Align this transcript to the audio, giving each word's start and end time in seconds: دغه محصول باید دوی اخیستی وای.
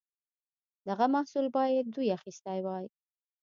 دغه 0.87 1.05
محصول 1.15 1.45
باید 1.57 1.85
دوی 1.95 2.11
اخیستی 2.17 2.59
وای. 2.65 2.85